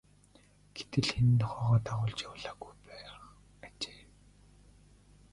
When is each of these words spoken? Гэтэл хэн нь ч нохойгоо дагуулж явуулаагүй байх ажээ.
Гэтэл 0.75 1.05
хэн 1.13 1.27
нь 1.31 1.35
ч 1.37 1.39
нохойгоо 1.39 1.77
дагуулж 1.85 2.19
явуулаагүй 2.31 2.73
байх 2.85 3.13
ажээ. 3.65 4.03